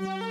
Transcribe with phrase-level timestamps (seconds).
[0.00, 0.27] You,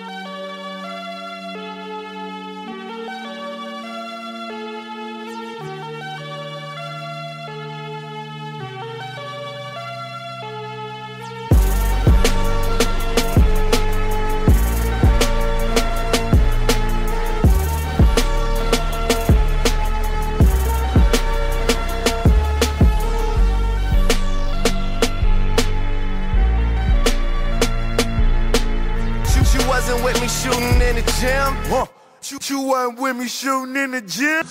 [32.88, 34.46] You, you with me shooting in the gym.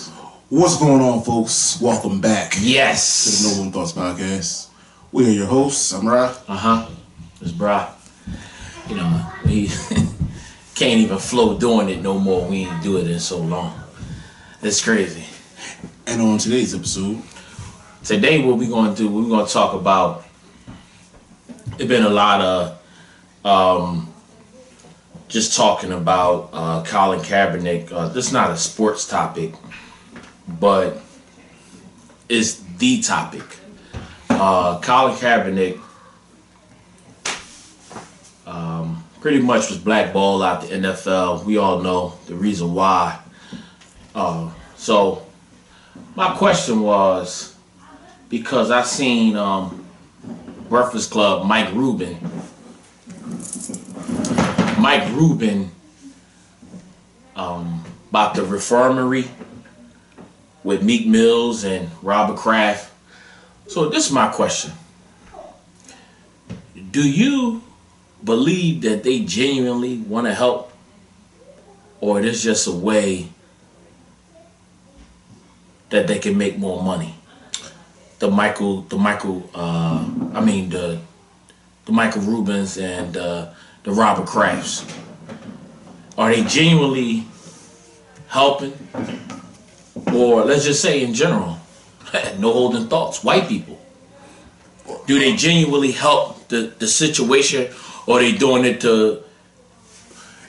[0.51, 1.81] What's going on, folks?
[1.81, 3.25] Welcome back Yes.
[3.25, 4.69] to the No One Thoughts Podcast.
[5.11, 5.93] We are your hosts.
[5.93, 6.35] I'm Ra.
[6.47, 6.89] Uh huh.
[7.41, 7.91] It's bra.
[8.89, 9.69] You know, we
[10.75, 12.47] can't even flow doing it no more.
[12.47, 13.73] We ain't do it in so long.
[14.63, 15.25] It's crazy.
[16.07, 17.23] And on today's episode,
[18.05, 19.09] Today, what we going to do?
[19.09, 20.25] We're going to talk about.
[21.79, 22.79] It's been a lot of,
[23.45, 24.13] um,
[25.29, 27.91] just talking about uh, Colin Kaepernick.
[27.91, 29.53] Uh, this is not a sports topic,
[30.47, 30.99] but
[32.29, 33.45] it's the topic.
[34.31, 35.81] Uh, Colin Kaepernick
[38.47, 41.45] um, pretty much was blackballed out the NFL.
[41.45, 43.19] We all know the reason why.
[44.15, 45.27] Uh, so
[46.15, 47.57] my question was
[48.29, 49.85] because I seen um,
[50.69, 52.19] Breakfast Club Mike Rubin.
[54.87, 55.73] Mike Rubin
[57.35, 59.29] um, about the reformery
[60.63, 62.93] with Meek Mills and Robert Kraft.
[63.67, 64.71] So this is my question.
[66.93, 67.65] Do you
[68.23, 70.71] believe that they genuinely want to help?
[72.01, 73.31] Or it is just a way
[75.91, 77.17] that they can make more money?
[78.21, 81.01] The Michael, the Michael, uh, I mean the
[81.87, 83.49] the Michael Rubens and uh,
[83.87, 84.85] the Robert Krafts.
[86.19, 87.25] Are they genuinely
[88.29, 88.75] helping?
[90.13, 91.59] Or let's just say in general,
[92.39, 93.81] no holding thoughts, white people.
[95.07, 97.73] Do they genuinely help the, the situation
[98.07, 99.23] or they doing it to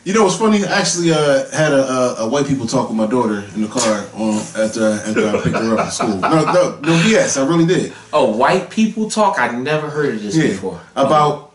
[0.03, 0.63] you know, it's funny.
[0.63, 3.67] I actually uh, had a, a, a white people talk with my daughter in the
[3.67, 6.15] car on after after I picked her up at school.
[6.15, 7.91] No, no, no, yes, I really did.
[8.13, 9.37] oh white people talk?
[9.37, 10.79] I never heard of this Yeah, before.
[10.95, 11.51] about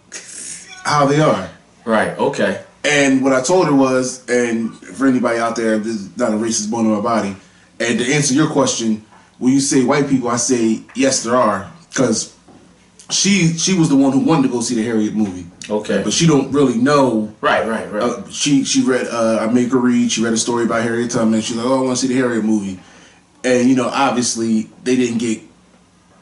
[0.85, 1.49] how they are.
[1.85, 2.63] Right, okay.
[2.85, 6.37] And what I told her was, and for anybody out there, this is not a
[6.37, 7.37] racist bone in my body.
[7.81, 9.05] And to answer your question,
[9.39, 12.37] when you say white people, I say yes, there are, because
[13.11, 16.03] she she was the one who wanted to go see the Harriet movie, Okay.
[16.03, 17.35] but she don't really know.
[17.41, 18.03] Right, right, right.
[18.03, 20.11] Uh, she she read uh, I make her read.
[20.13, 21.41] She read a story about Harriet Tubman.
[21.41, 22.81] She's like, oh, I want to see the Harriet movie,
[23.45, 25.41] and you know, obviously they didn't get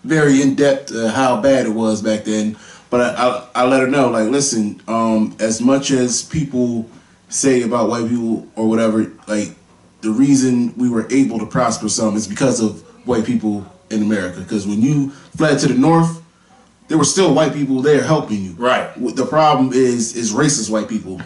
[0.02, 2.56] very in depth uh, how bad it was back then.
[2.90, 6.90] But I, I, I let her know, like, listen, um, as much as people
[7.28, 9.54] say about white people or whatever, like,
[10.00, 14.40] the reason we were able to prosper some is because of white people in America.
[14.40, 16.22] Because when you fled to the north,
[16.88, 18.52] there were still white people there helping you.
[18.52, 18.92] Right.
[18.96, 21.20] The problem is is racist white people,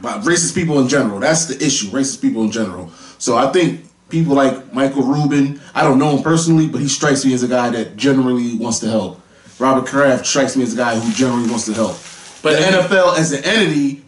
[0.00, 1.20] but racist people in general.
[1.20, 1.88] That's the issue.
[1.88, 2.90] Racist people in general.
[3.18, 5.60] So I think people like Michael Rubin.
[5.74, 8.78] I don't know him personally, but he strikes me as a guy that generally wants
[8.80, 9.20] to help.
[9.58, 11.96] Robert Kraft strikes me as a guy who generally wants to help.
[12.42, 14.02] But the NFL as an entity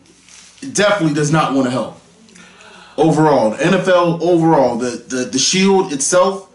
[0.73, 2.01] definitely does not want to help.
[2.97, 6.53] Overall, the NFL overall, the the, the shield itself,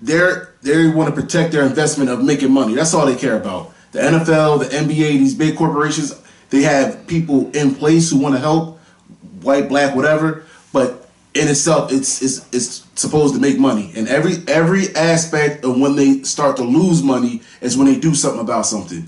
[0.00, 2.74] they're they want to protect their investment of making money.
[2.74, 3.72] That's all they care about.
[3.92, 8.40] The NFL, the NBA, these big corporations, they have people in place who want to
[8.40, 8.78] help,
[9.42, 10.44] white, black, whatever.
[10.72, 11.05] But
[11.36, 13.92] in itself, it's it's it's supposed to make money.
[13.96, 18.14] And every every aspect of when they start to lose money is when they do
[18.14, 19.02] something about something.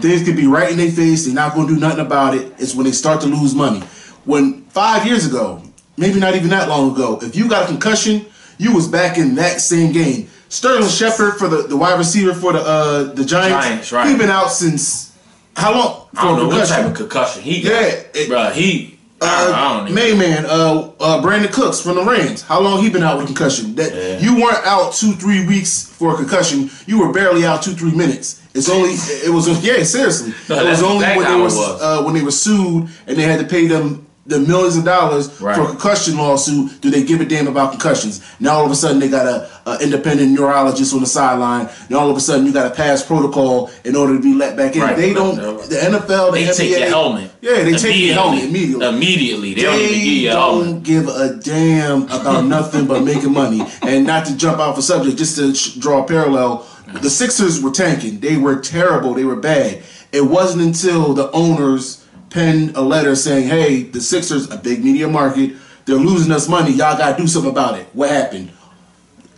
[0.00, 1.24] Things could be right in their face.
[1.26, 2.52] They're not going to do nothing about it.
[2.58, 3.80] It's when they start to lose money.
[4.24, 5.62] When five years ago,
[5.96, 8.26] maybe not even that long ago, if you got a concussion,
[8.58, 10.28] you was back in that same game.
[10.48, 13.66] Sterling Shepard for the, the wide receiver for the uh, the Giants.
[13.66, 14.08] Giants, right.
[14.10, 15.12] He been out since
[15.56, 16.08] how long?
[16.16, 17.70] I don't For know what type of concussion he got.
[17.72, 18.93] Yeah, it- Bruh, he.
[19.24, 22.42] Uh, main man, uh, uh, Brandin Cooks from the Rams.
[22.42, 23.74] How long he been out with concussion?
[23.76, 24.18] That Yeah.
[24.20, 26.70] you weren't out two, three weeks for a concussion.
[26.86, 28.40] You were barely out two, three minutes.
[28.54, 30.32] It's only it was yeah, seriously.
[30.48, 31.82] No, it was only when they how it was, was.
[31.82, 35.28] uh, when they were sued and they had to pay them the millions of dollars
[35.40, 35.54] Right.
[35.54, 36.80] for a concussion lawsuit.
[36.80, 38.22] Do they give a damn about concussions?
[38.40, 41.68] Now all of a sudden they got a, a independent neurologist on the sideline.
[41.90, 44.56] Now all of a sudden you got to pass protocol in order to be let
[44.56, 44.82] back in.
[44.82, 44.96] Right.
[44.96, 45.36] They don't.
[45.36, 47.30] The NFL, the They NBA, take your helmet.
[47.42, 48.86] Yeah, they take your helmet immediately.
[48.86, 49.54] Immediately.
[49.54, 53.62] They, don't even give a don't give a damn about nothing but making money.
[53.82, 56.66] And not to jump off a subject, just to sh- draw a parallel,
[57.02, 58.20] the Sixers were tanking.
[58.20, 59.14] They were terrible.
[59.14, 59.82] They were bad.
[60.12, 62.03] It wasn't until the owners
[62.34, 65.52] penned a letter saying, "Hey, the Sixers, a big media market,
[65.86, 66.72] they're losing us money.
[66.72, 68.50] Y'all got to do something about it." What happened?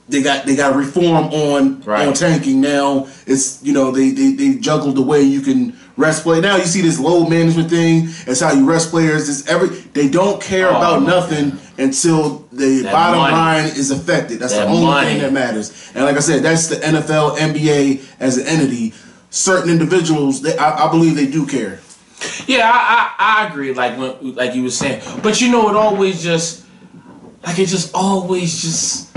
[0.09, 2.07] They got they got reform on Right.
[2.09, 3.07] on tanking now.
[3.27, 6.41] It's you know they, they they juggled the way you can rest play.
[6.41, 8.09] Now you see this load management thing.
[8.27, 9.29] It's how you rest players.
[9.29, 13.33] It's every they don't care Oh, about nothing until the That bottom money.
[13.35, 14.39] line is affected.
[14.39, 15.07] That's That the only money.
[15.09, 15.91] thing that matters.
[15.95, 18.95] And like I said, that's the NFL, NBA as an entity.
[19.31, 21.81] Certain individuals, they, I, I believe they do care.
[22.47, 23.73] Yeah, I, I, I agree.
[23.73, 26.65] Like when, like you were saying, but you know, it always just
[27.45, 29.17] like it just always just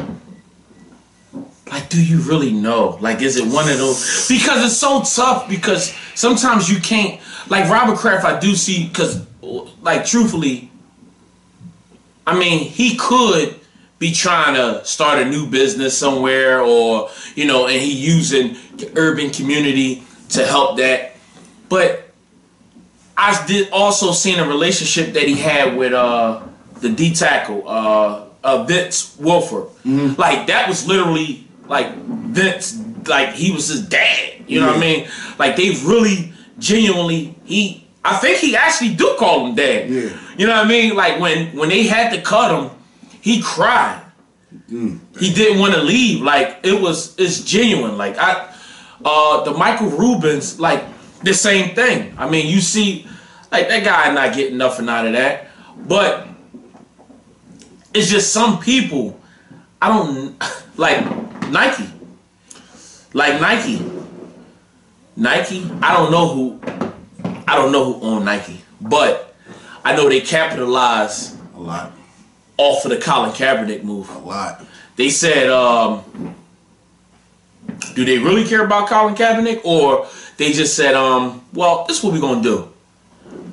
[1.71, 2.97] like, do you really know?
[2.99, 4.27] Like, is it one of those?
[4.27, 5.47] Because it's so tough.
[5.47, 7.21] Because sometimes you can't.
[7.47, 9.25] Like Robert Kraft, I do see because,
[9.81, 10.71] like, truthfully,
[12.25, 13.55] I mean, he could
[13.97, 18.91] be trying to start a new business somewhere, or you know, and he using the
[18.95, 21.15] urban community to help that,
[21.69, 22.05] but.
[23.19, 26.42] I did also seen a relationship that he had with uh
[26.80, 29.71] the D tackle, uh, uh Vince Wilfork.
[30.18, 34.45] Like that was literally like Vince, like he was his dad.
[34.48, 35.07] You know what I mean?
[35.38, 37.86] Like they really genuinely he.
[38.06, 39.89] I think he actually do call him dad.
[39.89, 40.18] Yeah.
[40.38, 40.95] You know what I mean?
[40.95, 42.71] Like when when they had to cut him,
[43.21, 44.01] he cried.
[44.69, 46.21] He didn't want to leave.
[46.21, 47.98] Like it was it's genuine.
[47.98, 48.56] Like I
[49.04, 50.86] uh the Michael Rubens, like
[51.24, 52.13] the same thing.
[52.18, 53.06] I mean, you see,
[53.51, 55.47] like that guy not getting nothing out of that.
[55.87, 56.27] But
[57.93, 59.19] it's just some people
[59.81, 60.41] I don't
[60.77, 61.03] like
[61.49, 61.89] Nike.
[63.13, 63.83] Like Nike.
[65.15, 66.59] Nike, I don't know who
[67.47, 69.35] I don't know who owned Nike, but
[69.83, 71.91] I know they capitalized A lot,
[72.57, 74.09] off of the Colin Kaepernick move.
[74.15, 74.63] a lot.
[74.95, 76.35] They said, um,
[77.95, 80.07] do they really care about Colin Kaepernick, or
[80.37, 82.69] they just said, um, well, this is what we're gonna do.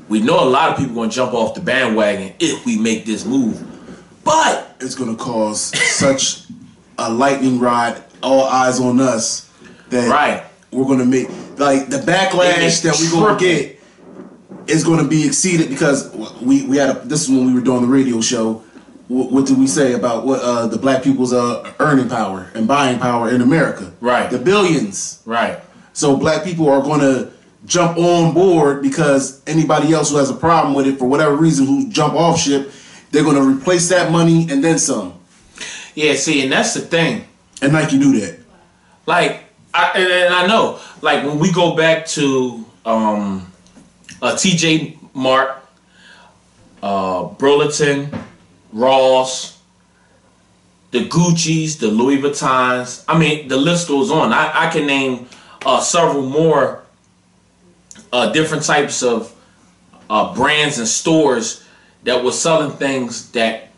[0.08, 3.25] We know a lot of people gonna jump off the bandwagon if we make this
[3.25, 3.62] move,
[4.25, 5.61] but It's gonna cause
[5.91, 6.43] such
[6.99, 8.03] a lightning rod.
[8.23, 9.49] All eyes on us.
[9.91, 10.43] That Right.
[10.73, 13.81] we're gonna make like the backlash that we're gonna get
[14.67, 16.11] is gonna be exceeded because
[16.43, 18.62] we we had a, this is when we were doing the radio show.
[19.08, 22.67] What, what did we say about what uh, the black people's uh, earning power and
[22.67, 23.93] buying power in America?
[24.00, 24.29] Right.
[24.29, 25.20] the billions.
[25.25, 25.61] right,
[25.93, 27.31] So black people are going to
[27.67, 31.67] jump on board because anybody else who has a problem with it for whatever reason
[31.67, 32.71] who jump off ship,
[33.11, 35.19] they're going to replace that money and then some.
[35.95, 36.15] yeah.
[36.15, 37.27] See, and that's the thing.
[37.61, 38.39] And Nike do that.
[39.07, 43.53] Like, I, and, and I know, like when we go back to um,
[44.23, 44.99] uh, T.J.
[45.15, 45.53] Maxx,
[46.83, 48.11] uh, Burlington,
[48.73, 49.61] Ross,
[50.91, 53.05] the Gucci's, the Louis Vuittons.
[53.09, 54.33] I mean, the list goes on.
[54.33, 55.29] I, I can name
[55.65, 56.86] uh, several more
[58.12, 59.32] uh, different types of
[60.08, 61.64] uh, brands and stores
[62.05, 63.70] that was selling things that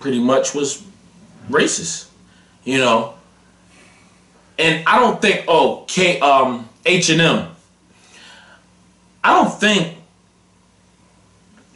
[0.00, 0.84] pretty much was
[1.50, 2.08] racist.
[2.64, 3.14] You know,
[4.58, 7.48] and I don't think oh K um H and M.
[9.24, 9.96] I don't think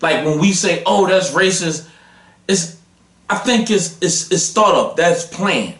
[0.00, 1.88] like when we say oh that's racist,
[2.46, 2.80] it's
[3.28, 5.74] I think it's it's it's thought of that's planned.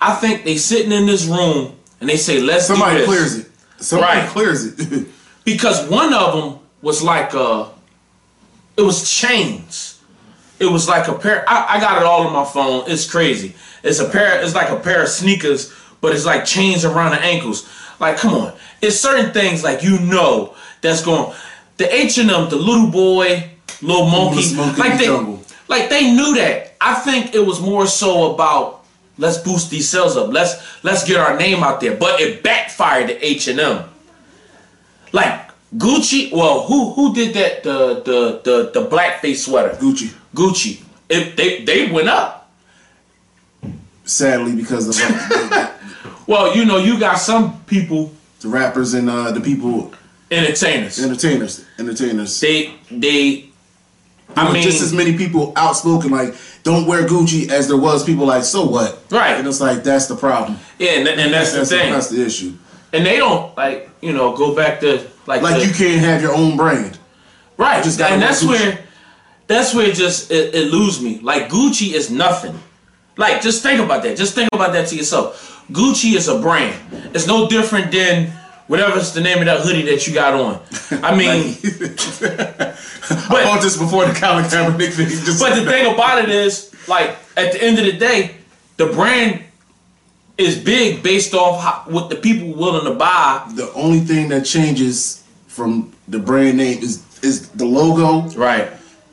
[0.00, 3.06] I think they sitting in this room and they say let's do Somebody this.
[3.06, 3.50] clears it.
[3.80, 4.28] Somebody Right.
[4.28, 5.08] clears it.
[5.44, 7.66] because one of them was like uh
[8.76, 10.00] it was chains
[10.60, 13.54] it was like a pair I, I got it all on my phone it's crazy
[13.82, 17.20] it's a pair it's like a pair of sneakers but it's like chains around the
[17.22, 18.52] ankles like come on
[18.82, 21.34] it's certain things like you know that's going
[21.78, 23.48] the h&m the little boy
[23.82, 25.42] little monkey in like the they jungle.
[25.68, 28.77] like they knew that i think it was more so about
[29.18, 33.08] let's boost these sales up let's let's get our name out there but it backfired
[33.08, 33.84] to h&m
[35.12, 36.32] like Gucci.
[36.32, 37.62] Well, who who did that?
[37.62, 39.76] The the the the blackface sweater.
[39.76, 40.12] Gucci.
[40.34, 40.82] Gucci.
[41.08, 42.50] It, they they went up.
[44.04, 45.70] Sadly, because of the,
[46.26, 49.92] Well, you know, you got some people, the rappers and uh, the people,
[50.30, 50.98] entertainers.
[51.02, 52.40] entertainers, entertainers.
[52.40, 53.47] They they.
[54.36, 58.26] I mean, just as many people outspoken like don't wear Gucci as there was people
[58.26, 59.36] like so what Right.
[59.38, 61.92] and it's like that's the problem yeah, and, and that's, that's the thing.
[61.92, 62.52] that's the issue
[62.92, 66.22] and they don't like you know go back to like like the- you can't have
[66.22, 66.98] your own brand
[67.56, 68.48] Right, just gotta and that's Gucci.
[68.48, 68.78] where
[69.48, 71.18] that's where it just it, it lose me.
[71.20, 72.56] Like Gucci is nothing.
[73.16, 74.16] Like just think about that.
[74.16, 75.64] Just think about that to yourself.
[75.72, 76.76] Gucci is a brand.
[77.14, 78.30] It's no different than
[78.68, 80.60] whatever's the name of that hoodie that you got on.
[81.02, 81.56] I mean,
[82.20, 82.78] but,
[83.40, 86.72] I bought this before the Colin Kaepernick thing just but the thing about it is,
[86.88, 88.36] like at the end of the day,
[88.76, 89.42] the brand
[90.36, 93.44] is big based off how, what the people willing to buy.
[93.54, 98.70] the only thing that changes from the brand name is is the logo Right.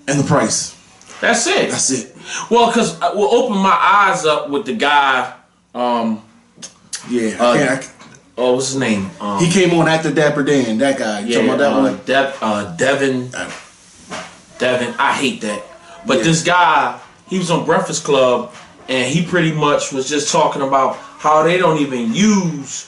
[0.07, 0.75] and the price.
[1.21, 1.71] That's it.
[1.71, 2.15] That's it.
[2.51, 5.33] Well, because we'll open my eyes up with the guy.
[5.73, 6.21] Um,
[7.09, 7.37] Yeah.
[7.39, 7.91] Uh, I can't- I can't-
[8.37, 9.09] oh, what's his name?
[9.19, 10.77] Um, he came on after Dapper Dan.
[10.77, 11.19] That guy.
[11.21, 11.99] You yeah, talking about that uh, one?
[12.05, 13.29] Dev, uh, Devin.
[13.35, 13.51] Uh,
[14.57, 15.63] Devin, I hate that.
[16.05, 16.23] But Yeah.
[16.23, 16.99] this guy,
[17.29, 18.53] he was on Breakfast Club,
[18.87, 22.87] and he pretty much was just talking about how they don't even use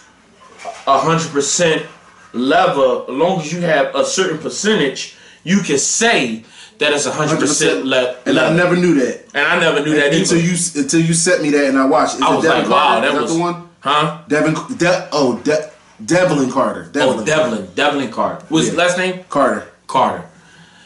[0.85, 1.85] a hundred percent
[2.33, 3.03] leather.
[3.03, 6.43] As long as you have a certain percentage, you can say
[6.77, 8.15] that it's a hundred percent 100%.
[8.27, 9.25] And I never knew that.
[9.33, 10.47] and I never knew that until either.
[10.47, 12.15] you until you sent me that and I watched.
[12.15, 13.66] Is I it was like, wow, that Is was the one.
[13.81, 14.21] Huh?
[14.27, 14.53] Devin.
[14.77, 15.69] De- oh, De-
[16.05, 16.91] Devlin Carter.
[16.95, 18.45] Oh, Devlin, Devlin Carter.
[18.49, 19.23] What's his last name?
[19.29, 19.67] Carter.
[19.87, 20.23] Carter.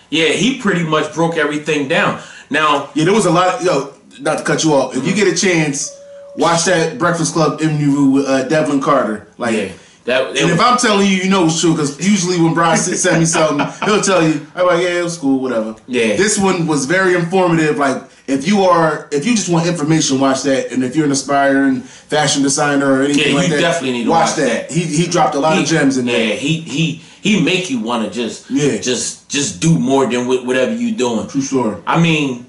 [0.09, 2.21] Yeah, he pretty much broke everything down.
[2.49, 3.55] Now, Yeah, there was a lot.
[3.55, 4.95] Of, yo, not to cut you off.
[4.95, 5.97] If you get a chance,
[6.37, 9.27] watch that Breakfast Club interview with uh, Devlin Carter.
[9.37, 9.71] Like, yeah,
[10.05, 11.73] that and if I'm telling you, you know it's true.
[11.73, 15.03] Because usually when Brian s- send me something, he'll tell you, I'm like, yeah, it
[15.03, 15.75] was cool, whatever.
[15.87, 16.15] Yeah.
[16.15, 17.77] This one was very informative.
[17.77, 20.71] Like, if you are, if you just want information, watch that.
[20.71, 24.03] And if you're an aspiring fashion designer or anything Yeah, like you that, definitely need
[24.05, 24.69] to watch watch that.
[24.69, 24.71] that.
[24.71, 26.35] He he dropped a lot he, of gems in yeah, there.
[26.37, 28.77] he he he make you want to just Yeah.
[28.77, 31.27] just just do more than wh- whatever you're doing.
[31.27, 31.77] True story.
[31.85, 32.45] I mean,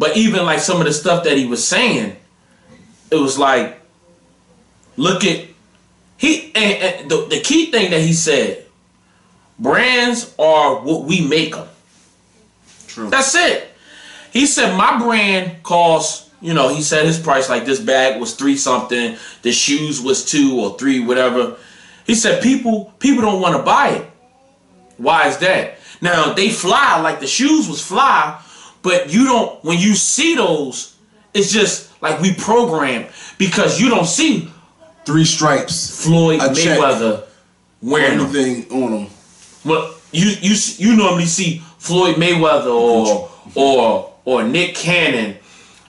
[0.00, 2.16] but even like some of the stuff that he was saying,
[3.10, 3.80] it was like,
[4.96, 5.44] look at
[6.18, 8.66] he and, and the the key thing that he said,
[9.58, 11.68] brands are what we make them.
[12.88, 13.08] True.
[13.08, 13.70] That's it.
[14.32, 18.34] He said my brand costs, you know, he said his price like this bag was
[18.34, 21.56] three something, the shoes was two or three, whatever.
[22.04, 24.10] He said people people don't want to buy it.
[24.96, 25.78] Why is that?
[26.00, 28.42] Now they fly like the shoes was fly,
[28.82, 30.96] but you don't when you see those,
[31.32, 33.06] it's just like we program
[33.38, 34.50] because you don't see
[35.08, 36.04] Three stripes.
[36.04, 36.78] Floyd A check.
[36.78, 37.24] Mayweather
[37.80, 38.26] wearing them.
[38.36, 39.06] Anything on them.
[39.64, 45.38] Well, you you you normally see Floyd Mayweather or or or Nick Cannon,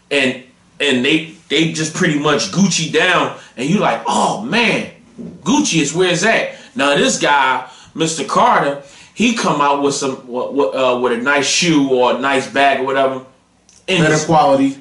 [0.10, 0.42] and
[0.80, 4.90] and they they just pretty much Gucci down, and you like, oh man,
[5.42, 6.56] Gucci is where's that?
[6.74, 8.26] Now this guy, Mr.
[8.26, 8.84] Carter,
[9.14, 12.80] he come out with some with, uh, with a nice shoe or a nice bag
[12.80, 13.26] or whatever,
[13.86, 14.78] Better quality.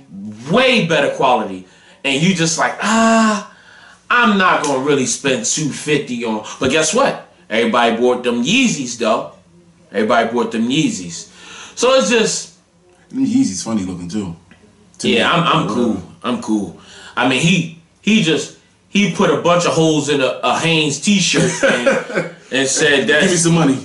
[0.49, 1.67] way better quality,
[2.05, 3.57] and you just like ah.
[4.11, 7.29] I'm not gonna really spend 250 on but guess what?
[7.51, 9.33] Everybody bought them Yeezys though.
[9.93, 11.31] Everybody bought them Yeezys.
[11.77, 12.59] So it's just
[13.13, 14.35] Yeezy's funny looking too.
[14.99, 15.23] To yeah, me.
[15.23, 15.75] I'm I'm uh-huh.
[15.75, 16.03] cool.
[16.23, 16.81] I'm cool.
[17.17, 21.01] I mean he he just he put a bunch of holes in a, a Hanes
[21.01, 23.75] t-shirt and, and said Give me some money.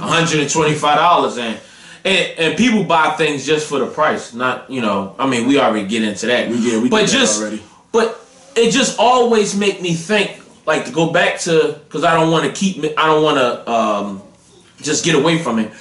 [0.00, 1.60] $125 and
[2.04, 5.16] and, and people buy things just for the price, not you know.
[5.18, 6.50] I mean, we already get into that.
[6.50, 7.62] We did, we but that just, already.
[7.92, 8.23] but
[8.56, 12.46] it just always make me think, like to go back to, because I don't want
[12.46, 14.22] to keep, I don't want to um,
[14.80, 15.72] just get away from it.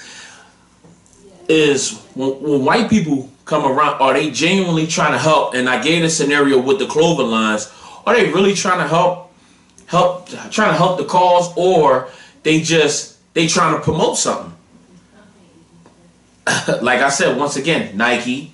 [1.48, 5.56] Is when, when white people come around, are they genuinely trying to help?
[5.56, 7.72] And I gave a scenario with the clothing lines.
[8.06, 9.32] Are they really trying to help,
[9.88, 12.10] help, trying to help the cause, or
[12.44, 14.54] they just they trying to promote something?
[16.82, 18.53] like I said, once again, Nike.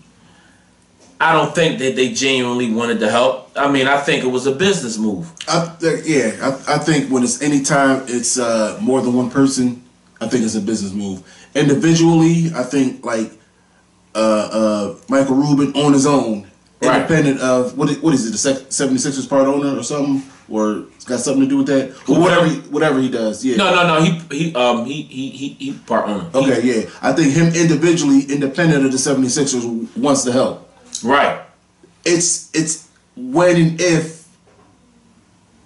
[1.21, 3.51] I don't think that they genuinely wanted to help.
[3.55, 5.29] I mean, I think it was a business move.
[5.49, 6.31] I, th- yeah,
[6.67, 9.83] I, I think when it's any time it's uh, more than one person,
[10.21, 11.21] I think it's a business move.
[11.55, 13.31] Individually, I think like
[14.15, 16.45] uh, uh, Michael Rubin on his own,
[16.81, 16.95] Right.
[16.95, 21.03] independent of what what is it, the sec- 76ers part owner or something, or it's
[21.03, 23.43] got something to do with that, or whatever he, whatever he does.
[23.43, 23.57] Yeah.
[23.57, 24.01] No, no, no.
[24.01, 26.29] He he um he he he, he part owner.
[26.31, 26.89] He- Okay, yeah.
[27.01, 30.68] I think him individually, independent of the 76ers, wants to help.
[31.03, 31.41] Right.
[32.05, 34.27] it's it's when and if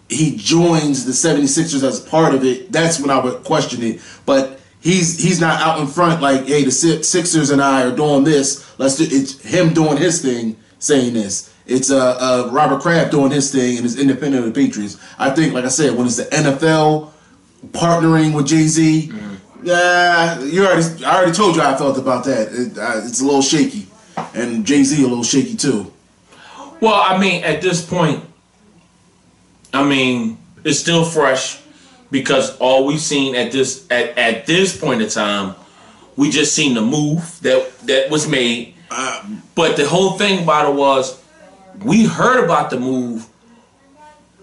[0.09, 4.01] he joins the 76ers as part of it, that's when I would question it.
[4.25, 7.95] But he's he's not out in front like, hey, the Si- Sixers and I are
[7.95, 8.77] doing this.
[8.79, 11.53] Let's do it's him doing his thing, saying this.
[11.65, 14.97] It's uh, uh Robert Kraft doing his thing and is independent of the Patriots.
[15.17, 17.11] I think, like I said, when it's the NFL
[17.71, 19.11] partnering with Jay Z,
[19.63, 22.49] yeah, you already I already told you how I felt about that.
[22.51, 23.87] It, uh, it's a little shaky,
[24.33, 25.91] and Jay Z a little shaky too.
[26.79, 28.23] Well, I mean, at this point,
[29.73, 31.61] I mean, it's still fresh
[32.11, 35.55] because all we've seen at this at, at this point in time,
[36.15, 38.75] we just seen the move that that was made.
[38.91, 39.25] Uh,
[39.55, 41.19] but the whole thing about it was,
[41.83, 43.25] we heard about the move,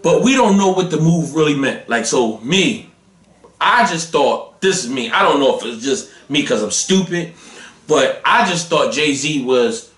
[0.03, 1.89] but we don't know what the move really meant.
[1.89, 2.91] Like, so me,
[3.61, 5.11] I just thought this is me.
[5.11, 7.35] I don't know if it's just me because I'm stupid,
[7.91, 9.93] but I just thought Jay Z was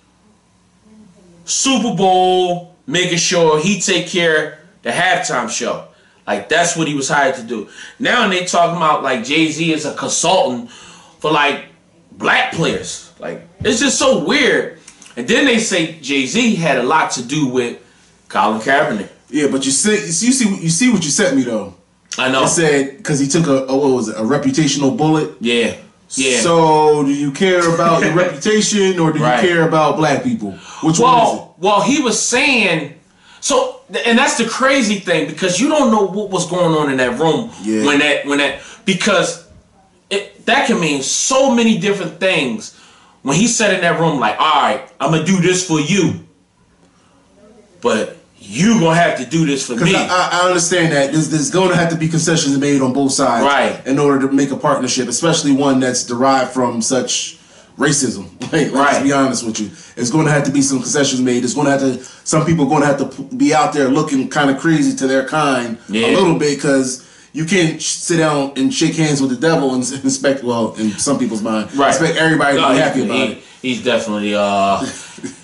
[1.45, 5.89] Super Bowl, making sure he take care the halftime show.
[6.27, 7.69] Like that's what he was hired to do.
[7.99, 11.67] Now they talking about like Jay Z is a consultant for like
[12.13, 13.13] black players.
[13.19, 14.79] Like it's just so weird.
[15.17, 17.79] And then they say Jay Z had a lot to do with
[18.31, 19.11] Colin Kaepernick.
[19.29, 21.75] Yeah, but you see, you see, you see what you sent me though.
[22.17, 22.45] I know.
[22.45, 25.35] It said because he took a, a what was it, a reputational bullet.
[25.41, 25.77] yeah,
[26.15, 26.41] yeah.
[26.41, 30.53] So, do you care about your reputation or do you care about black people?
[30.83, 32.95] Which one well, well, he was saying.
[33.41, 36.97] So, and that's the crazy thing because you don't know what was going on in
[36.99, 37.85] that room Yeah.
[37.85, 39.49] when that when that because
[40.11, 42.79] it, that can mean so many different things.
[43.23, 46.27] When he said in that room, like, "All right, I'm gonna do this for you,"
[47.81, 48.17] but
[48.53, 49.95] you gonna have to do this for me.
[49.97, 53.13] I, I understand that there's, there's going to have to be concessions made on both
[53.13, 53.87] sides, Right.
[53.87, 57.39] In order to make a partnership, especially one that's derived from such
[57.79, 58.29] racism.
[58.53, 61.43] Like, let's be honest with you, it's going to have to be some concessions made.
[61.43, 62.05] It's going to have to.
[62.25, 65.07] Some people are going to have to be out there looking kind of crazy to
[65.07, 66.09] their kind Yeah.
[66.09, 67.09] a little bit because.
[67.35, 71.19] You can't sit down and shake hands with the devil and expect, well, in some
[71.19, 71.89] people's mind, Right.
[71.89, 73.43] expect everybody to No, be happy about he- it.
[73.63, 74.81] He's definitely uh,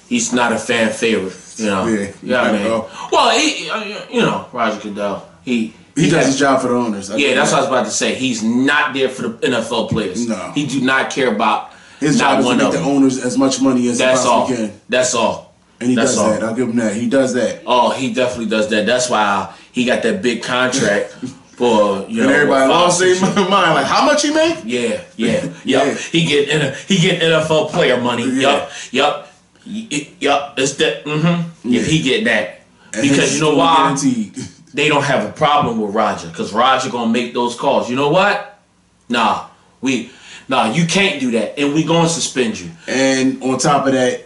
[0.06, 1.32] he's not a fan favorite.
[1.58, 1.86] You know.
[1.86, 2.42] Yeah, Yeah.
[2.42, 2.88] I mean, know.
[3.12, 5.28] well, he, uh, you know, Roger Goodell.
[5.44, 7.10] He He does has- his job for the owners.
[7.10, 7.56] I Yeah, that's that.
[7.56, 8.14] what I was about to say.
[8.14, 10.28] He's not there for the NFL players.
[10.28, 10.52] No.
[10.54, 13.60] He do not care about His not job is to make the owners as much
[13.60, 14.46] money as That's he all.
[14.46, 14.72] can.
[14.88, 15.54] That's all.
[15.80, 16.30] And he That's does all.
[16.30, 16.42] that.
[16.44, 16.94] I'll give him that.
[16.94, 17.62] He does that.
[17.66, 18.84] Oh, he definitely does that.
[18.86, 21.12] That's why he got that big contract
[21.56, 22.28] for you know.
[22.28, 23.14] And everybody five, lost their
[23.48, 23.74] mind.
[23.74, 24.58] Like, how much he make?
[24.64, 25.84] Yeah, yeah, Yeah.
[25.84, 25.96] yep.
[25.98, 28.28] He get in he get NFL player money.
[28.28, 28.68] Yeah.
[28.92, 29.27] Yup,
[29.68, 31.04] yup, It's that.
[31.04, 31.68] Mm-hmm.
[31.70, 31.80] Yeah.
[31.80, 32.62] If he get that,
[32.94, 34.34] And because you know why Guaranteed.
[34.74, 37.88] they don't have a problem with Roger, because Roger gonna make those calls.
[37.90, 38.60] You know what?
[39.08, 39.46] Nah,
[39.80, 40.10] we,
[40.48, 42.70] nah, you can't do that, and we gonna suspend you.
[42.86, 44.24] And on top of that,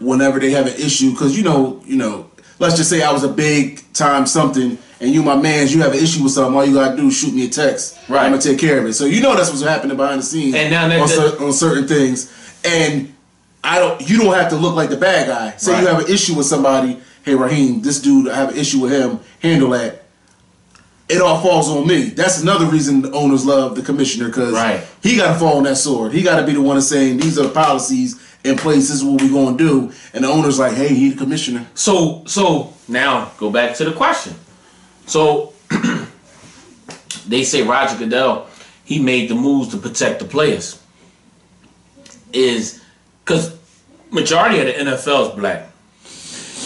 [0.00, 3.24] whenever they have an issue, because you know, you know, let's just say I was
[3.24, 6.64] a big time something, and you my man's, you have an issue with something, all
[6.64, 7.98] you gotta do is shoot me a text.
[8.08, 8.24] Right.
[8.24, 8.94] I'm gonna take care of it.
[8.94, 11.52] So you know that's what's happening behind the scenes And now that- on, cer- on
[11.52, 12.32] certain things,
[12.64, 13.11] and
[13.64, 14.00] I don't.
[14.08, 15.56] You don't have to look like the bad guy.
[15.56, 17.00] Say you have an issue with somebody.
[17.24, 19.20] Hey Raheem, this dude, I have an issue with him.
[19.40, 20.02] Handle that.
[21.08, 22.04] It all falls on me.
[22.04, 24.82] That's another reason the owners love the commissioner because Right.
[25.02, 26.12] he got to fall on that sword.
[26.12, 28.88] He got to be the one that's saying these are the policies in place.
[28.88, 29.92] This is what we're going to do.
[30.14, 31.66] And the owner's like, hey, he the commissioner.
[31.74, 34.34] So, so now go back to the question.
[35.06, 35.52] So
[37.28, 38.46] they say Roger Goodell,
[38.84, 40.82] he made the moves to protect the players.
[42.32, 42.81] Is
[43.24, 43.56] because
[44.10, 45.68] majority of the NFL is black,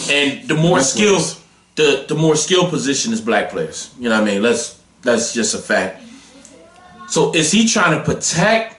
[0.09, 1.43] and the more skilled, players.
[1.75, 3.93] the the more skill position is black players.
[3.99, 4.41] You know what I mean?
[4.41, 6.03] Let's that's just a fact.
[7.07, 8.77] So is he trying to protect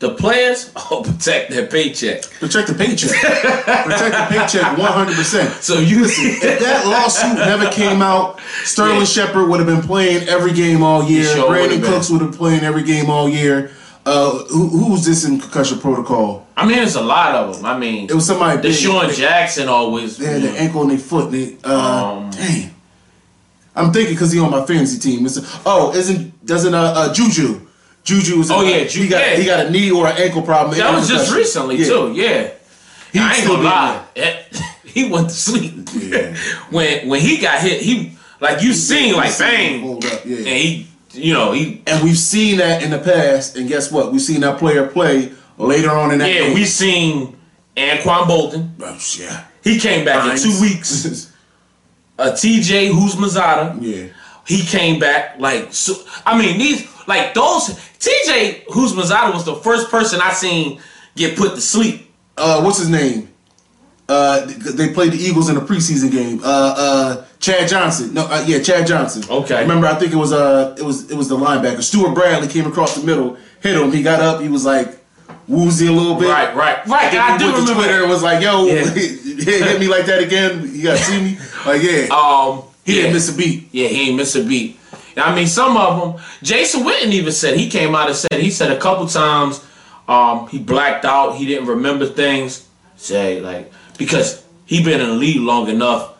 [0.00, 2.22] the players or oh, protect their paycheck?
[2.40, 3.10] Protect the paycheck.
[3.12, 5.60] Protect the paycheck 100%.
[5.62, 9.04] So you If that lawsuit never came out, Sterling Yeah.
[9.04, 11.24] Shepard would have been playing every game all year.
[11.24, 11.82] sure Brandin.
[11.82, 13.70] Cooks would have been playing every game all year.
[14.06, 16.46] Uh, who, who was this in concussion protocol?
[16.56, 17.64] I mean, there's a lot of them.
[17.64, 18.72] I mean, It was somebody big.
[18.72, 20.18] DeSean Jackson always.
[20.18, 21.32] They had the ankle and their foot.
[21.32, 22.70] And They, uh, Um, dang.
[23.76, 25.24] I'm thinking because he on my fantasy team.
[25.26, 27.60] It's, oh, isn't doesn't uh, uh Juju?
[28.04, 28.50] Juju is.
[28.50, 29.36] Oh, yeah, he Ju- got yeah.
[29.36, 30.76] he got a knee or an ankle problem.
[30.78, 31.86] that was just recently Yeah.
[31.86, 32.12] too.
[32.14, 32.50] Yeah,
[33.12, 34.02] He I ain't gonna lie.
[34.14, 34.42] Eh,
[34.84, 36.36] he went to sleep Yeah.
[36.70, 37.80] when when he got hit.
[37.80, 39.82] He like you seen like bang,
[40.24, 40.36] yeah.
[40.36, 43.56] and he you know he And we've seen that in the past.
[43.56, 44.12] And guess what?
[44.12, 46.54] We've seen that player play later on in that yeah game.
[46.54, 47.36] we seen
[47.76, 48.70] Anquan Boldin.
[48.80, 49.44] Oh, yeah.
[49.62, 51.30] He came back in two weeks.
[52.18, 52.90] A T.J.
[52.90, 53.78] Houshmandzadeh.
[53.80, 54.06] yeah.
[54.46, 55.94] He came back like so.
[56.24, 57.66] I mean these like those
[57.98, 58.64] T.J.
[58.68, 60.80] Houshmandzadeh was the first person I seen
[61.16, 62.10] get put to sleep.
[62.36, 63.28] Uh, what's his name?
[64.08, 66.40] Uh, they played the Eagles in a preseason game.
[66.44, 68.14] Uh, uh, Chad Johnson.
[68.14, 69.22] No, uh, yeah, Chad Johnson.
[69.28, 69.60] Okay.
[69.60, 71.82] Remember, I think it was uh, it was it was the linebacker.
[71.82, 73.92] Stewart Bradley came across the middle, hit him.
[73.92, 74.40] He got up.
[74.40, 74.98] He was like
[75.46, 76.28] woozy a little bit.
[76.30, 77.12] Right, right, right.
[77.12, 78.00] Then I do remember Twitter that.
[78.02, 78.84] and was like, "Yo, Yeah.
[78.94, 80.70] hit, hit me like that again.
[80.74, 83.02] You gotta see me." Like, yeah, Um, he yeah.
[83.02, 83.68] didn't miss a beat.
[83.72, 84.78] Yeah, he ain't miss a beat.
[85.18, 86.24] I mean, some of them.
[86.42, 89.62] Jason Witten even said he came out and said he said a couple times
[90.08, 91.36] um, he blacked out.
[91.36, 92.66] He didn't remember things.
[92.96, 96.13] Say like because he been in the league long enough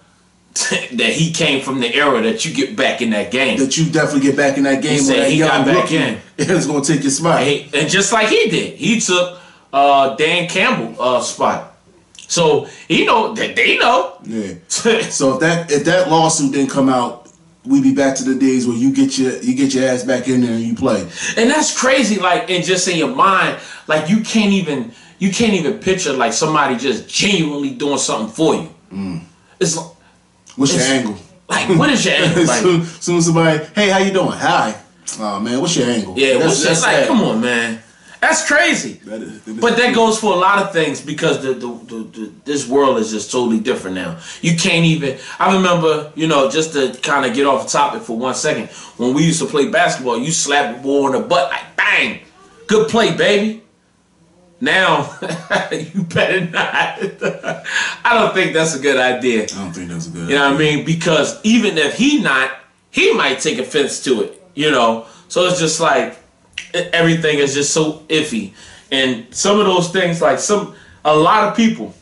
[0.93, 3.59] that he came from the era that you get back in that game.
[3.59, 4.93] That you definitely get back in that game.
[4.93, 6.21] He said he got back rookie in.
[6.38, 7.40] is gonna take your spot.
[7.43, 9.40] And, he- and just like he did, he took
[9.73, 11.77] uh, Dan Campbell uh, spot.
[12.17, 14.17] So he know that they know.
[14.23, 14.55] Yeah.
[15.11, 17.29] So if that if that lawsuit didn't come out,
[17.64, 20.29] we'd be back to the days where you get your you get your ass back
[20.29, 21.03] in there and you play.
[21.37, 25.55] And that's crazy, like, and just in your mind, like you can't even you can't
[25.55, 28.75] even picture like somebody just genuinely doing something for you.
[28.93, 29.21] Mm.
[29.61, 29.79] It's
[30.57, 31.17] What's your angle?
[31.49, 32.45] like what is your angle?
[32.47, 34.31] Like, soon, soon as somebody, hey, how you doing?
[34.33, 34.75] Hi.
[35.21, 36.14] Oh man, what's your angle?
[36.19, 37.09] yeah, what's that's like, sad.
[37.09, 37.81] come on, man.
[38.21, 38.95] That's crazy.
[39.05, 41.67] That is- that is but that goes for a lot of things because the, the,
[41.67, 44.19] the, the this world is just totally different now.
[44.40, 45.19] You can't even.
[45.38, 48.69] I remember, you know, just to kind of get off the topic for one second.
[48.97, 52.21] When we used to play basketball, you slap a ball in the butt like bang,
[52.67, 53.62] good play, baby.
[54.64, 55.16] Now
[55.72, 56.98] you better not.
[58.05, 59.42] I don't think that's a good idea.
[59.42, 60.29] I don't think that's a good.
[60.29, 60.85] You know what I mean?
[60.85, 62.50] Because even if he not,
[62.90, 64.42] he might take offense to it.
[64.55, 66.16] You know, so it's just like
[66.72, 68.53] everything is just so iffy,
[68.90, 70.74] and some of those things, like some
[71.05, 71.92] a lot of people,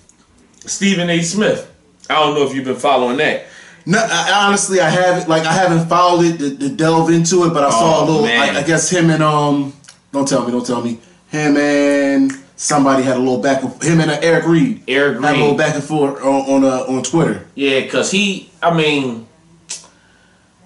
[0.61, 1.23] Stephen A.
[1.23, 1.69] Smith.
[2.11, 3.47] I don't know if you've been following that.
[3.87, 7.55] No, I, honestly, I haven't like I haven't followed it to, to delve into it,
[7.55, 8.27] but I saw Oh, a little.
[8.27, 9.73] I, I guess him and um,
[10.13, 10.99] don't tell me, don't tell me.
[11.31, 13.63] Him and somebody had a little back.
[13.63, 14.83] and Him and uh, Eric Reid.
[14.89, 17.47] Eric Reid had a little back and forth on on, uh, on Twitter.
[17.55, 19.27] Yeah, because he, I mean,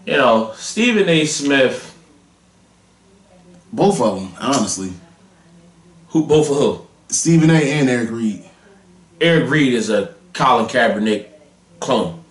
[0.06, 1.24] you know, Stephen A.
[1.26, 1.96] Smith,
[3.72, 4.92] Both of them, honestly.
[6.08, 6.86] who both of who?
[7.08, 7.54] Stephen A.
[7.54, 8.44] and Eric Reid.
[9.20, 11.26] Eric Reid is a Colin Kaepernick
[11.80, 12.22] clone.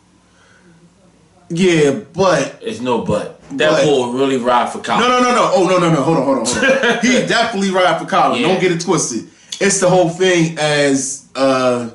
[1.50, 3.34] Yeah, but It's no but.
[3.52, 5.02] That boy really ride for Colin.
[5.02, 5.52] no, no, no, no.
[5.54, 6.02] Oh no, no, no.
[6.02, 7.00] Hold on, hold on, hold on.
[7.02, 8.41] he definitely ride for Colin.
[8.41, 8.48] Yeah.
[8.48, 9.30] Don't get it twisted.
[9.60, 11.89] It's the whole thing as uh,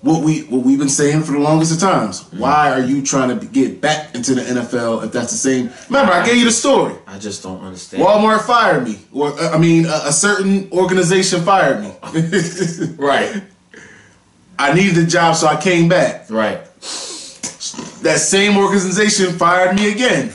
[0.00, 2.22] what we what we've been saying for the longest of times.
[2.32, 5.70] Why are you trying to get back into the NFL if that's the same?
[5.88, 6.94] Remember, I gave you the story.
[7.06, 8.02] I just don't understand.
[8.02, 11.92] Walmart fired me, or uh, I mean, a, a certain organization fired me.
[12.98, 13.42] Right,
[14.58, 16.30] I needed a job, so I came back.
[16.30, 16.60] right.
[18.02, 20.28] That same organization fired me again.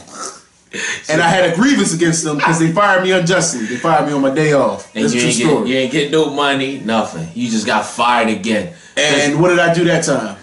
[1.10, 3.66] And I had a grievance against them because they fired me unjustly.
[3.66, 4.94] They fired me on my day off.
[4.96, 5.70] And That's a you true ain't, get, story.
[5.70, 7.28] you ain't get no money, nothing.
[7.34, 8.74] You just got fired again.
[8.96, 10.38] And what did I do that time?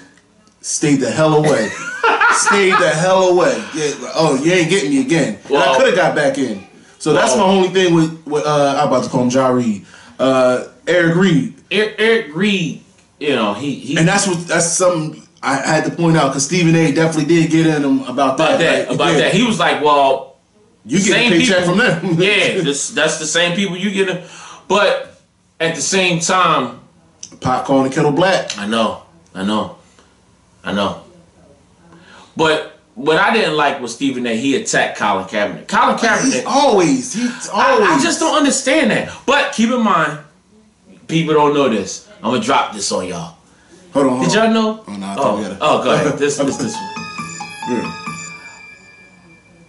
[0.60, 1.68] Stayed the hell away.
[2.32, 3.56] Stayed the hell away.
[3.74, 5.38] Yeah, oh, you ain't getting me again.
[5.48, 6.66] and I could have got back in.
[6.98, 9.86] So that's my only thing with, with uh, I'm about to call him Ja Reed.
[10.18, 11.54] Uh, Eric Reid.
[11.70, 12.82] Eric, Eric Reid,
[13.18, 16.44] you know, he he And that's what that's something I had to point out because
[16.44, 16.92] Stephen A.
[16.92, 18.56] definitely did get in him about that.
[18.56, 19.32] about that Like, about that.
[19.34, 20.36] He was like, well,
[20.84, 21.76] You get a paycheck people.
[21.76, 22.04] from them.
[22.22, 24.08] yeah, this that's the same people you get.
[24.08, 24.24] In.
[24.68, 25.20] But
[25.60, 26.80] at the same time,
[27.40, 28.58] calling the kettle black.
[28.58, 29.02] I know,
[29.34, 29.76] I know,
[30.64, 31.02] I know.
[32.36, 34.36] But what I didn't like was Stephen A.
[34.36, 35.68] He attacked Colin Kaepernick.
[35.68, 36.46] Colin He's Kaepernick.
[36.46, 37.88] always, he's I, always.
[37.90, 39.16] I just don't understand that.
[39.26, 40.18] But keep in mind,
[41.08, 42.08] people don't know this.
[42.16, 43.35] I'm gonna drop this on y'all.
[43.96, 44.16] Hold on.
[44.18, 44.84] Hold Did y'all know?
[44.86, 46.18] Oh, no, I oh, gotta- oh, go ahead.
[46.18, 46.92] This, this, this one.
[47.70, 48.02] Yeah.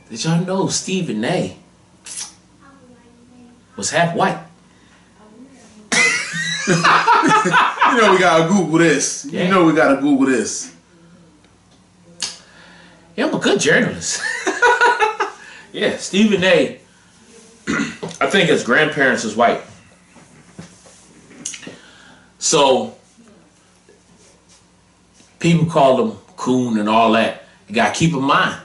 [0.10, 1.56] Did y'all know Stephen A.
[3.78, 4.38] was half white?
[7.88, 9.26] You know we gotta Google this.
[9.32, 9.44] Yeah.
[9.46, 10.76] You know we gotta Google this.
[13.16, 14.22] Yeah, I'm a good journalist.
[15.72, 16.82] yeah, Stephen A.
[17.70, 19.62] I think his grandparents is white.
[22.40, 22.97] So
[25.40, 27.44] people call them coon and all that.
[27.68, 28.60] You gotta keep in mind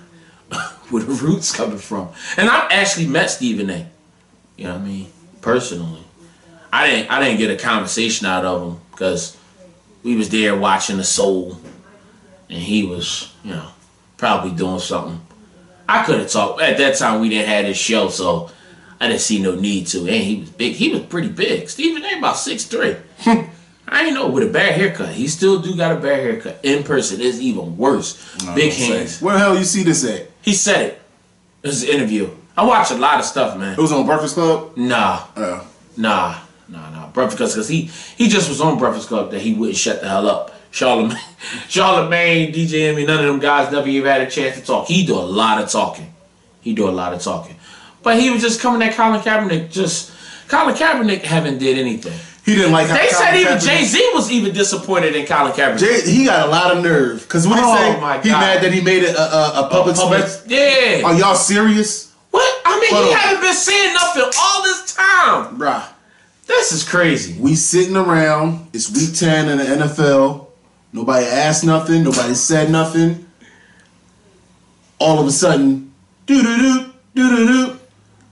[0.90, 2.08] where the roots coming from.
[2.36, 3.88] And I've actually met Stephen A.
[4.56, 5.12] You know what I mean?
[5.40, 6.04] Personally.
[6.72, 9.36] I didn't I didn't get a conversation out of him because
[10.02, 11.58] we was there watching the soul
[12.48, 13.68] and he was, you know,
[14.16, 15.20] probably doing something.
[15.88, 17.20] I couldn't talk at that time.
[17.20, 18.50] We didn't have this show, so
[19.00, 19.98] I didn't see no need to.
[19.98, 20.74] And he was big.
[20.74, 21.68] He was pretty big.
[21.68, 22.18] Stephen A.
[22.18, 22.96] about six three.
[23.92, 25.10] I ain't know with a bad haircut.
[25.10, 26.60] He still do got a bad haircut.
[26.62, 28.34] In person is even worse.
[28.54, 29.20] big hands.
[29.20, 30.30] Where the hell you see this at?
[30.40, 31.02] He said it.
[31.62, 32.30] It was an interview.
[32.56, 33.72] I watch a lot of stuff, man.
[33.72, 34.76] It was on Breakfast Club.
[34.76, 35.66] Nah, Oh.
[35.96, 37.06] Nah, nah, nah.
[37.08, 37.82] Breakfast Club, because he
[38.16, 40.54] he just was on Breakfast Club that he wouldn't shut the hell up.
[40.70, 41.18] Charlemagne,
[41.68, 44.86] Charlemagne, DJ Envy, none of them guys never even had a chance to talk.
[44.88, 46.12] He do a lot of talking.
[46.62, 47.56] He do a lot of talking.
[48.02, 49.70] But he was just coming at Colin Kaepernick.
[49.70, 50.12] Just
[50.48, 52.18] Colin Kaepernick haven't did anything.
[52.44, 55.78] He didn't like how They said even Jay Z was even disappointed in Colin Kaepernick.
[55.78, 57.28] Jay, he got a lot of nerve.
[57.28, 58.28] Cause what he Oh, say?
[58.28, 61.02] He mad that he made it a, a, a public, Public- yeah.
[61.04, 62.62] Are y'all serious, what?
[62.64, 65.56] I mean, Hold he haven't been saying nothing all this time.
[65.56, 65.84] bruh?
[66.48, 67.40] This is crazy.
[67.40, 68.68] We sitting around.
[68.72, 70.46] It's week ten in the NFL.
[70.92, 72.02] Nobody asked nothing.
[72.02, 73.24] Nobody said nothing.
[74.98, 75.92] All of a sudden,
[76.26, 77.78] doo doo doo doo doo doo.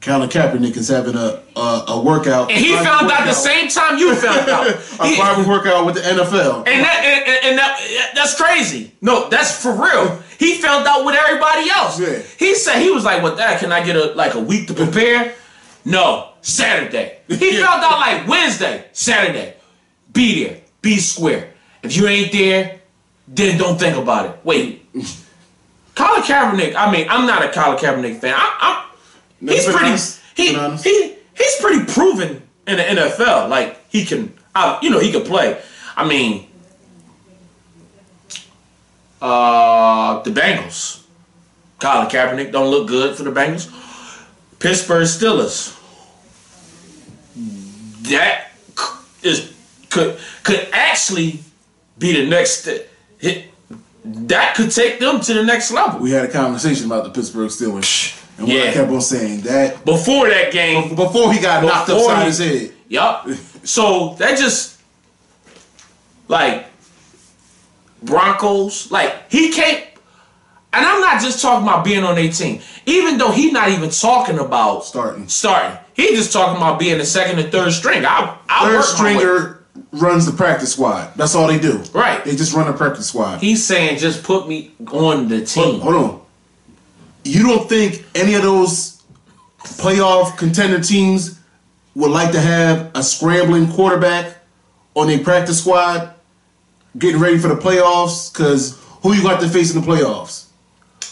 [0.01, 2.51] Colin Kaepernick is having a a, a workout.
[2.51, 4.67] And he found out the same time you found out.
[5.01, 6.67] a He- private workout with the NFL.
[6.67, 8.93] And that and, and- and that that's crazy.
[9.03, 10.23] No, that's for real.
[10.39, 12.01] He found out with everybody else.
[12.01, 12.19] Yeah.
[12.39, 13.61] He said he was like, "What that?
[13.61, 15.35] Can I get a like a week to prepare?"
[15.85, 17.19] No, Saturday.
[17.29, 17.67] He Yeah.
[17.67, 19.55] found out like Wednesday, Saturday.
[20.15, 20.61] Be there.
[20.83, 21.53] Be square.
[21.83, 22.81] If you ain't there,
[23.29, 24.41] then don't think about it.
[24.45, 24.87] Wait.
[25.95, 26.75] Colin Kaepernick.
[26.75, 28.35] I mean, I'm not a Colin Kaepernick fan.
[28.37, 28.90] I, I'm.
[29.41, 29.79] No, He's pretty.
[29.87, 30.21] honest.
[30.35, 33.49] He, he he's pretty proven in the NFL.
[33.49, 35.61] Like he can, uh, you know, he can play.
[35.97, 36.47] I mean,
[39.21, 41.05] uh, the Bengals.
[41.79, 43.69] Colin Kaepernick don't look good for the Bengals.
[44.59, 45.77] Pittsburgh Steelers.
[48.11, 48.49] That
[49.23, 49.53] is
[49.89, 51.41] could could actually
[51.99, 52.69] be the next.
[53.19, 53.47] Hit,
[54.05, 56.01] that could take them to the next level.
[56.01, 58.17] We had a conversation about the Pittsburgh Steelers.
[58.41, 58.73] And what I Yeah.
[58.73, 62.39] kept on saying that Before that game, before he got knocked Before upside he- his
[62.39, 62.73] head.
[62.89, 63.29] Yup.
[63.65, 64.77] So that just
[66.29, 66.67] like
[68.03, 69.85] Broncos, like he can't.
[70.73, 72.63] And I'm not just talking about being on 18.
[72.87, 75.29] Even though he's not even talking about Starting.
[75.29, 78.05] starting, he just talking about being the second and third string.
[78.07, 81.11] I, I Third stringer runs the practice squad.
[81.17, 81.83] That's all they do.
[81.93, 82.25] Right.
[82.25, 83.41] They just run a practice squad.
[83.41, 85.81] He's saying just put me on the team.
[85.81, 86.20] Hold on.
[87.25, 89.03] You don't think any of those
[89.59, 91.39] playoff contender teams
[91.95, 94.37] would like to have a scrambling quarterback
[94.95, 96.15] on their practice squad
[96.99, 98.33] getting ready for the playoffs?
[98.33, 100.47] Because who you got to face in the playoffs?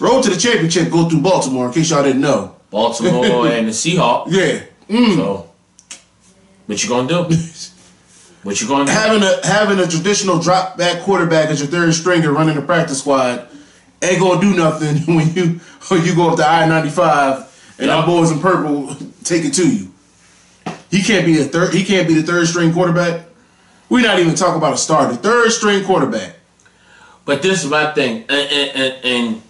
[0.01, 2.55] Road to the championship go through Baltimore, in case y'all didn't know.
[2.71, 4.31] Baltimore and the Seahawks.
[4.31, 4.63] Yeah.
[4.89, 5.17] Mm.
[5.17, 5.51] So,
[6.67, 7.37] what you gonna do?
[8.45, 8.93] What you gonna do?
[8.93, 13.01] having a having a traditional drop back quarterback as your third stringer running the practice
[13.01, 13.49] squad
[14.03, 17.39] ain't gonna do nothing when you when you go up to I ninety five
[17.79, 17.97] and Yeah.
[17.97, 19.93] them boys in purple take it to you.
[20.91, 21.75] He can't be a third.
[21.75, 23.27] He can't be the third string quarterback.
[23.89, 25.15] We're not even talking about a starter.
[25.15, 26.35] Third string quarterback.
[27.25, 29.43] But this is my thing, and, and, and, and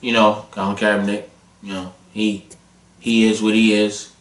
[0.00, 1.24] you know, Colin Kaepernick,
[1.62, 2.44] you know, he
[2.98, 4.12] he is what he is.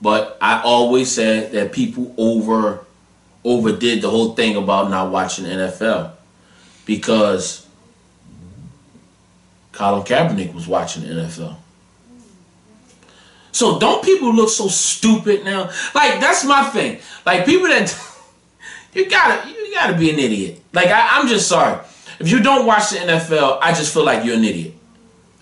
[0.00, 2.84] But I always said that people over
[3.44, 6.12] overdid the whole thing about not watching NFL
[6.88, 7.66] because
[9.72, 11.54] Colin Kaepernick was watching the NFL.
[13.52, 15.64] So don't people look so stupid now?
[15.94, 16.98] Like that's my thing.
[17.26, 17.94] Like people that
[18.94, 20.62] you gotta you gotta be an idiot.
[20.72, 21.78] Like I, I'm just sorry.
[22.18, 24.72] If you don't watch the NFL, I just feel like you're an idiot.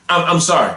[0.09, 0.75] I'm, I'm sorry.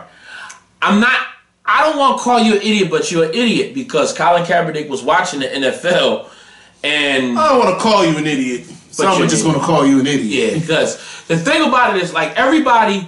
[0.82, 1.20] I'm not.
[1.66, 4.88] I don't want to call you an idiot, but you're an idiot because Colin Kaepernick
[4.88, 6.30] was watching the NFL,
[6.84, 8.72] and I don't want to call you an idiot.
[9.00, 10.54] So But I'm just gonna call you an idiot.
[10.54, 10.96] yeah, because
[11.28, 13.08] the thing about it is like everybody,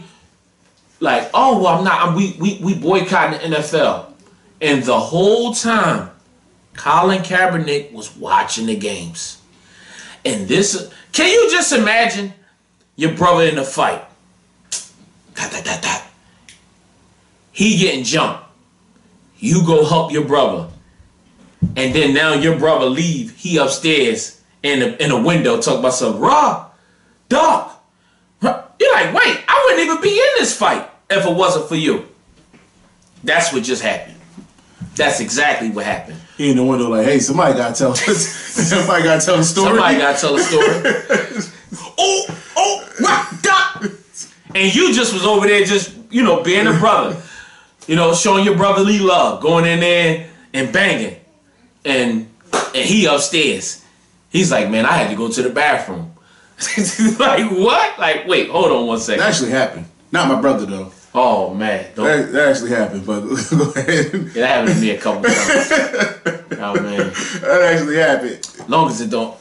[1.02, 2.08] like oh well, I'm not.
[2.08, 4.06] I'm, we we we boycotting the NFL,
[4.62, 6.10] and the whole time,
[6.76, 9.42] Colin Kaepernick was watching the games,
[10.24, 10.90] and this.
[11.12, 12.34] Can you just imagine
[12.96, 14.02] your brother in a fight?
[15.36, 15.98] Da, da, da, da.
[17.52, 18.46] He getting jumped.
[19.40, 20.70] You go help your brother,
[21.76, 23.36] and then now your brother leave.
[23.36, 26.70] He upstairs in a in a window talk about some raw,
[27.30, 27.72] dog.
[28.42, 32.08] You're like, wait, I wouldn't even be in this fight if it wasn't for you.
[33.24, 34.18] That's what just happened.
[34.96, 36.20] That's exactly what happened.
[36.38, 39.68] He in the window like, hey, somebody gotta tell somebody gotta tell the story.
[39.68, 40.66] Somebody got to tell a story.
[41.98, 43.84] oh, oh, what, duck.
[44.56, 47.22] And you just was over there, just you know, being a brother,
[47.88, 51.18] you know, showing your brotherly love, going in there and banging,
[51.86, 53.81] and and he upstairs.
[54.32, 56.14] He's like, man, I had to go to the bathroom.
[57.20, 58.00] like what?
[58.00, 59.22] Like, wait, hold on one second.
[59.22, 59.86] That actually happened.
[60.12, 60.92] Not my brother though.
[61.14, 64.12] Oh man, don't, That, that actually happened, but go ahead.
[64.12, 65.38] that happened to me a couple times.
[66.60, 66.98] Oh man.
[67.42, 68.70] That actually happened.
[68.70, 69.36] long as it don't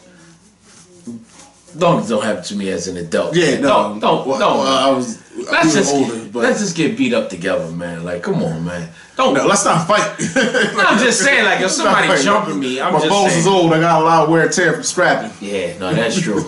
[1.76, 3.36] long as it don't happen to me as an adult.
[3.36, 4.58] Yeah, no, don't don't well, don't.
[4.58, 8.04] well, I was let's just older, but let's just get beat up together, man.
[8.04, 8.88] Like, come on, man.
[9.16, 9.34] Don't.
[9.34, 10.00] no, let's not fight.
[10.36, 13.40] I'm just saying, like, if somebody jumping me, I'm my just bones saying.
[13.40, 13.72] is old.
[13.72, 15.30] I got a lot of wear and tear from scrapping.
[15.46, 16.44] Yeah, no, that's true.